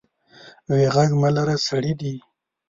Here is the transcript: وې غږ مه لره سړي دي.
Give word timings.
وې 0.71 0.85
غږ 0.95 1.09
مه 1.21 1.29
لره 1.35 1.55
سړي 1.67 1.93
دي. 1.99 2.13